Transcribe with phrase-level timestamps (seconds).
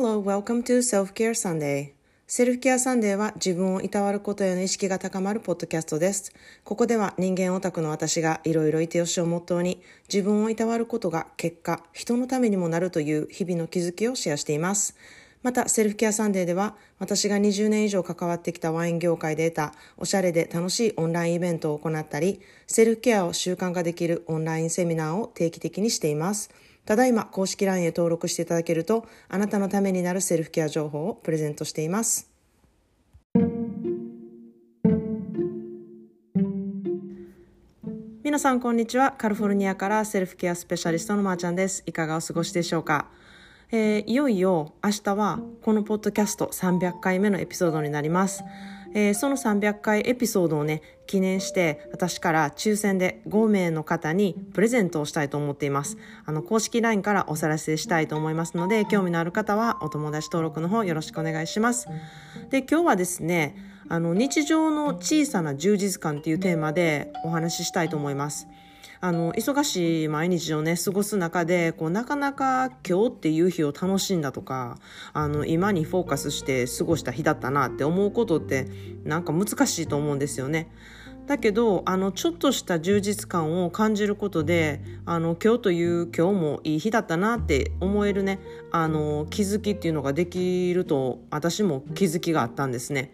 [0.00, 1.88] Hello, welcome to Self-Care Sunday.
[2.28, 6.32] Self-Care Sunday は自分をいたわることへの意識が高まるポッドキャストです。
[6.62, 14.94] ここでは人間オタクの私がいろいろいてよしをモットーに自分をいたわることが結果、人のためにもなるという日々の気づきをシェアしています。
[15.42, 26.50] また、 Self-Care Sunday では私が20年以上関わってきたワイン業界で得たおしゃれで楽しいオンラインイベントを行ったり、セルフケアを習慣化できるオンラインセミナーを定期的にしています。
[26.88, 32.30] ただいま公式 LINE へ登録していただけると、あなたのためになるセルフケア情報をプレゼントしています。
[38.24, 39.12] 皆さんこんにちは。
[39.18, 41.82] カリフォルニアからセルフケアスペシャリストのまーちゃんです。
[41.84, 43.10] いかがお過ごしでしょうか？
[43.70, 48.42] えー、いよいよ明日はこのポッドキャスト300回目のエピソードになります。
[48.94, 55.96] えー、その300回エピソードをね、記念して私から抽選で5名の方にプレゼントをしたいと思っています。
[56.24, 61.88] あの、公式 LINE からおさらせしたいと思いますので、興味のある方はお友達登録の方よろしくお願いします。
[62.50, 63.56] で、今日はですね、
[63.88, 68.46] あの、日常の小さな充実感っていうテーマでお話ししたいと思います。
[69.00, 74.78] あの、忙しい毎日をね、過ごす中で、こう、なかなか今日っていう日を楽しんだとか、
[75.12, 78.66] あの、今にフォーカスして過ごした日だったなって思うことって、
[79.04, 80.70] なんか難しいと思うんですよね。
[81.28, 88.40] だけど、あの、ちょっとした充実感を感じることで、あの、今日という今日もいい日だったなって思えるね、
[88.72, 93.12] あの、気づきっていうのができると、私も気づきがあったんですね。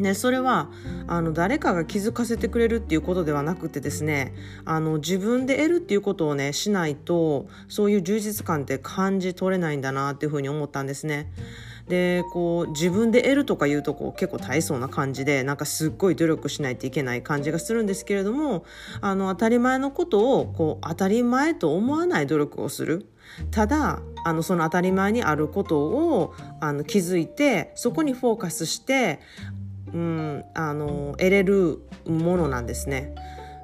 [0.00, 0.68] ね、それは
[1.06, 4.34] あの誰かが気づかせてくれるっていうことではなくてですね
[4.64, 11.32] あの自分で得るっていうことをねしないとそういう充実感って感じ取れないんだなっていうふうに思ったんですね。
[11.88, 18.64] でこう自分で得るとかいうとこう結構大層な感じでなんかすっごい努力しないといけない感じがするんですけれども
[19.00, 23.06] あの当たり前のことをこう当たり前と思わない努力をする。
[23.50, 29.20] ただあのその当たり前にあることをあの気づいてそこにフォーカスして
[29.92, 33.14] うん、あの得れるものなんですね。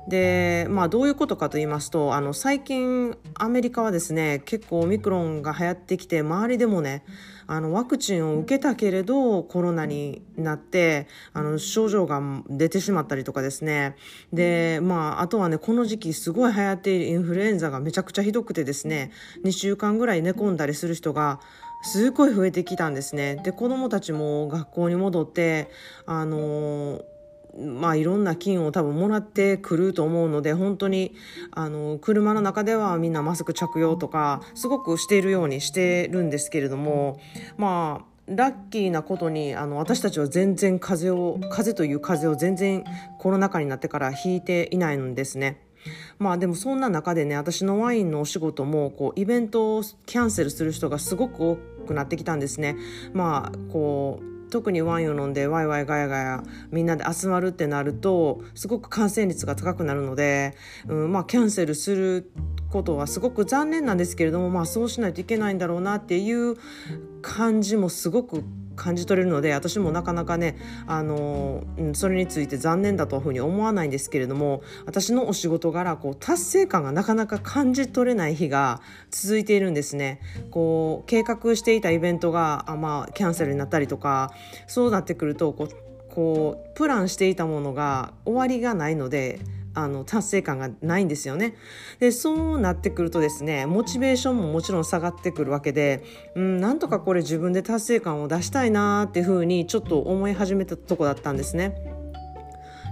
[0.08, 7.04] でまあどういうことかと言いますとあの最近アメリカはですね結構オミクロンが流行ってきて周りでもね
[7.48, 13.96] あのワクチンを受けたけれどコロナになってあの症状が出てしまったりとかですね
[14.32, 19.10] でまああとはねこの時期すごい流行っているインフルエンザがめちゃくちゃひどくてですね
[19.44, 21.40] 2週間ぐらい寝込んだりする人が
[21.82, 23.36] すごい増えてきたんですね。
[23.36, 25.70] で、子供たちも学校に戻って、
[26.06, 27.02] あの
[27.58, 31.14] まあいろんな金を多分もらってくると思うので、本当に、
[31.52, 37.18] あの、車の中ではみんなマスク着用とか、すごくしているようにしてるんですけれども、
[37.56, 42.82] まあ、ラッキーなことにあの私たちは全然風を風という風を全然
[43.18, 45.65] コロナ禍になってから引いていないんですね。
[46.18, 52.76] まあでもそんな中でね私のワインのお仕事もこうイベントをキャンセルする人がすごく多くなってきたんですね。
[53.12, 60.54] まあこう特にワインを飲んでワイワイガヤガヤみんなで集まるってなるとすごく感染率が高くなるので、
[60.86, 62.30] うん、まあキャンセルする
[62.70, 66.56] ことはすごく残念なんですけれどもまあそうしないといけないんだろうなっていう
[67.22, 68.44] 感じもすごく
[68.76, 70.56] 感じ取れるので私もなかなかね
[70.86, 80.20] あの、うん、それについて残念だというふうに思わないんですけれども私のお仕事柄こう達成感がなかなか感じ取れない日が続いているんですね。
[80.50, 84.32] こう計画していたイベントがあ、まあ、キャンセルになったりとか
[84.66, 85.86] そうなってくるとこう
[86.16, 89.40] こうプランしていたものが終わりがないので
[89.76, 91.54] あの達成感がないんですよね。
[92.00, 96.02] でそうなってくるとですねモチベーションももちろん下がってくるわけで、
[96.34, 101.96] うん、なんとかこれ自分で達成感を出したいなっていうふうにちょっと思い始めたとこだったんですね。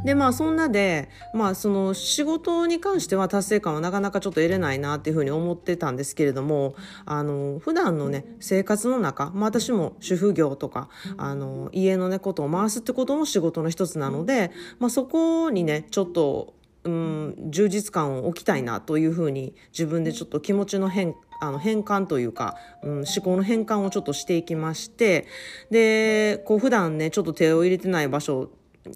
[0.05, 6.75] でまあそんなで、まあ、その仕事に関しては達成感はなかなかちょっと得れないなっていうふうに思ってたんですけれども
[7.06, 16.53] あの普段のね生活の中、まあ、私も主婦業とかあの家のねことを回すってことも仕事の一つなので、まあ、そこにねちょっと
[16.84, 25.26] うん、充実感を置きたいなというふうに自分でちょっと気持ちの変あの変換というか、うん、思考の変換をちょっとしていきまして
[25.70, 28.50] でこう普段ねちょっと手を入れてない場所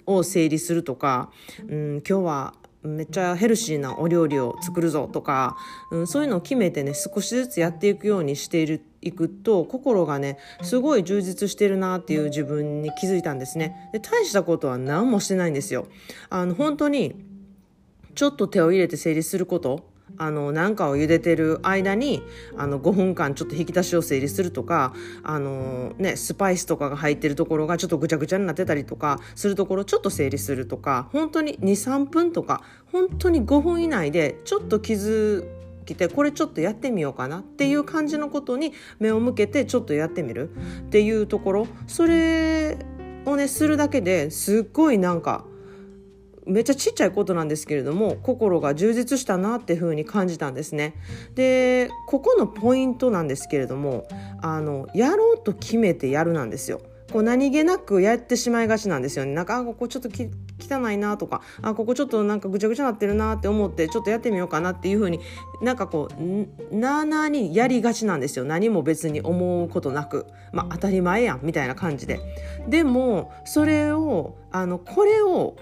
[0.06, 1.30] を整理するとか、
[1.68, 5.56] うん、今日はめっちゃヘルシーなお料理を作るぞとか、
[5.90, 13.90] うん、そういうのを決めてね少しずつやっていくようにしているいくと心がねすごい充実してるなっていう自分に気づいたんですね。
[13.92, 15.86] で大したことは何もしてないんですよ。
[16.30, 17.14] あの本当に
[18.18, 19.84] ちょっと手を入れて整理すること。
[20.16, 22.20] あの、なんかを茹でてる間に、
[22.56, 24.92] あの、5分間ちょっと引き出しを整理するとか、
[25.22, 35.46] あの、ね、スパイスとかが入ってるところがちょっとぐちゃぐちゃになってたりとか、するところちょっと整理するとか、本当に2、3分とか、本当に5分以内でちょっと気づ
[35.86, 40.50] 起きてこれちょっとやってみようかなっていう感じのことに目を向けてちょっとやってみる
[40.80, 41.66] っていうところ。
[41.86, 42.78] それ
[43.26, 45.44] をねするだけですっごいなんか
[46.48, 50.94] めっちゃちっちゃいことなんですけれども心が充実したなっていう風に感じたんですね。
[51.34, 54.06] でここのポイントなんですけれども
[54.40, 56.80] あのやろうと決めてやるなんですよ。
[57.12, 59.32] こう何気なくやってしまいがちなんですよね。
[59.32, 65.20] なんかここちょっと汚いなとかあここちょっとなんかぐちゃぐちゃなってるなって思ってちょっとやってみようかなっていう風に
[65.62, 72.20] なんかこうなあなあにやりがちなんですよ何も別に思うことなくまあ当たり前やんみたいな感じで。
[72.68, 75.56] でもそれをあのこれを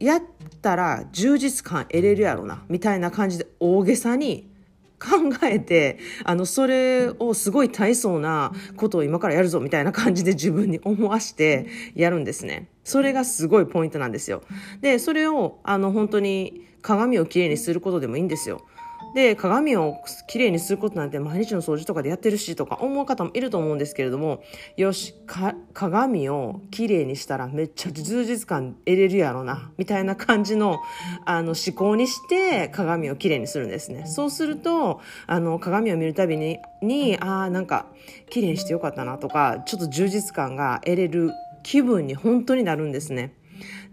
[0.00, 0.22] やっ
[0.62, 4.48] たら充実感得れるやろなみたいな感じで大げさに
[4.98, 12.68] 考えてあのそれをすごい大層なことを今からやるぞみたいな感じで自分に思わしてやるんですね。
[12.84, 14.42] それがすごいポイントなんですよ。
[14.80, 18.62] でそれをあの本当に鏡をきれいにすることでもいいんですよ。
[19.18, 19.96] で鏡を
[20.28, 24.44] きれいにすることなんて毎日の掃除とかでやってるしとか思う方もいると思うんですけれども
[24.76, 25.12] よし
[25.74, 30.78] 鏡をきれいにしたらめっちゃ充実感得れるやろなみたいな感じの
[31.24, 37.86] あの思考にして鏡をきれいにするんですねそうするとあの鏡を見るたびににああなんか
[38.30, 41.32] きれいにしてよかったなとかちょっと充実感が得れる
[41.64, 43.34] 気分に本当になるんですね。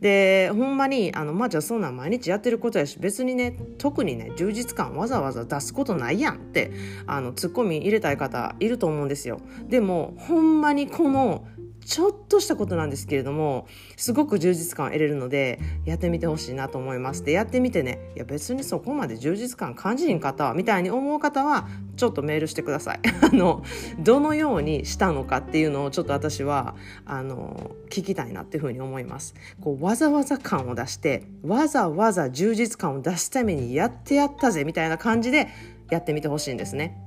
[0.01, 6.71] でほんまにあのまあじゃあそんなん毎日やってることやし別にね特にね充実感わざわざ出すことないやんって
[7.07, 9.41] あのツッコミ入れたい方いると思うんですよ。
[9.67, 11.47] でもほんまにこの
[11.85, 22.99] ちょっとしたことなんですけれどもすごく充実感を得れるのでやってみてほしいなと思いますでやってみてねいや別にそこまで充実感感じひんかったわみたいに思う方はちょっとメールしてください。
[23.21, 23.63] あの
[23.99, 29.33] どのようにしたのかっていうのをちょっと私はあの聞きたいなっていうふうに思います。
[29.61, 35.47] こうわざわざ感を出してわざわざ充実感を出すためにやってやったぜみたいな感じで
[35.89, 36.97] やってみてほしいんですね。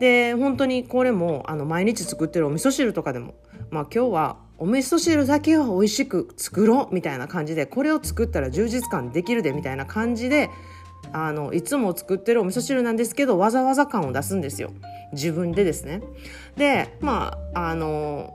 [0.00, 3.34] で本当にこれもあの毎日作ってるお味噌汁とかでも
[3.70, 10.50] まあ今日はお味噌汁だけは美味しく作ろうみたいな感じでこれを作ったら充実感できるでみたいな感じで
[11.12, 14.70] あのいつも作ってるお味噌汁なんですけどわざわざ感を出すんですよ。
[15.12, 16.02] 自分でですね。
[16.56, 18.34] でまああの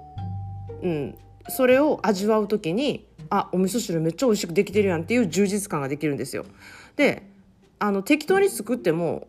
[0.82, 1.18] うん
[1.48, 6.46] それを味わう時にあお味噌汁めっちゃ美味しくできてるやんっていう充実感ができるんですよ。
[6.96, 7.24] で
[7.78, 9.28] あの適当に作っても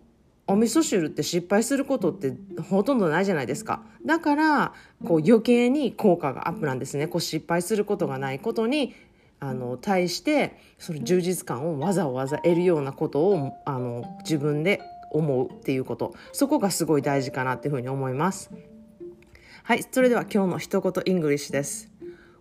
[0.48, 3.82] お味噌汁って失敗することってほとんどないじゃないですか。
[4.04, 7.08] だから、こう余計に効果がアップなんですね。
[7.08, 8.94] こう失敗することがないことに、
[9.40, 16.14] あの、対して、その充実感をわざわざ得るようなことを、あの、自分で思うっていうこと。
[16.32, 18.50] そこがすごい大事かなっていうふうに思います。
[19.64, 21.90] はい、それでは今日の一言 English です。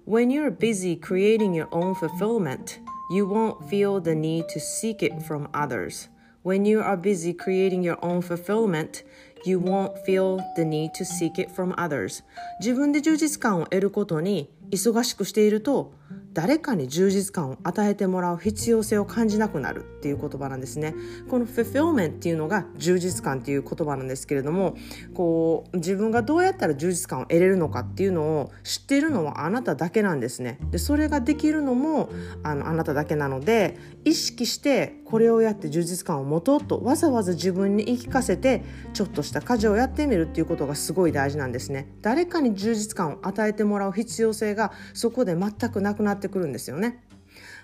[0.07, 2.79] When you're busy creating your own fulfillment,
[3.11, 6.11] you won't feel the need to seek it from others.
[6.44, 9.02] When you are busy creating your own fulfillment,
[9.44, 12.22] you won't feel the need to seek it from others.
[12.60, 15.92] 自分で充実感を得ることに忙しくしていると
[16.35, 20.93] 誰かに充実感を与えてもらう必要性を感じなくなるっていう言葉なんですね。
[21.29, 24.75] この fulfillment っていうのが充実感っていう言葉なんですけれども、
[25.13, 30.59] こう自分がどうやったら充実感を得れるのかっていうのを知っているのはあなただけなんですね。
[30.71, 32.09] で、それができるのも
[32.43, 41.95] あのあなただけなので、意識してこれをやって充実感を持とうとわざわざ自分に言い聞かせてちょっとした家事をやってみるっていうことがすごい大事なんですね。
[42.01, 47.05] 誰かに充実感を与えてもらう必要性がそこで全くなくなっててくるんですよね。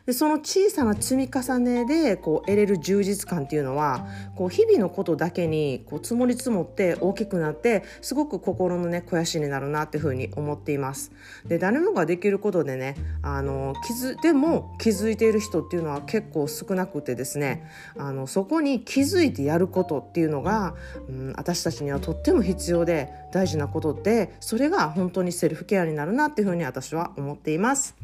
[0.06, 11.12] でその小さな積み重ねでこう得れる充実感っていうのはこう日々のことだけにこう積もり積もって大きくなってすごく心のね肥やしになるなっていうふうに思っています。
[11.46, 20.76] で誰もができることでねあの気づでも気づいている人っていうのは結構少なくてですねあのそこに気づいてやることっていうのが、
[21.08, 27.96] うん、私たちにはとっても必要で大事なことってそれが本当にセルフケアになるなっていうふうに私は思っています。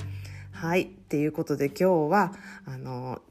[0.58, 0.82] はい。
[0.82, 2.34] っていうことで今日は、
[2.66, 3.22] あの、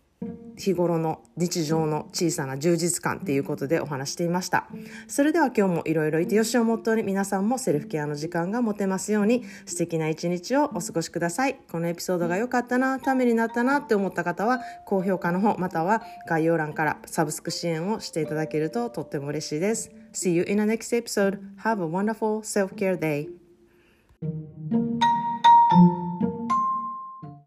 [0.56, 4.68] 日頃の日常の小さな充実感っていうことでお話していました。
[5.08, 11.58] それでは今日もいろいろいてよしをモットーに皆さんもセルフケアの時間が持てますように素敵な一日をお過ごしください。
[11.70, 19.90] このエピソードが良かったな、ためになったなって思った方は高評価の方または概要欄からサブスク支援をしていただけるととっても嬉しいです。
[20.12, 21.40] See you in the next episode.
[21.64, 23.28] Have a wonderful self-care day.